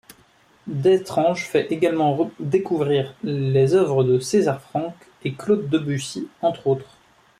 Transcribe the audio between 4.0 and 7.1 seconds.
de César Franck et Claude Debussy, entre autres.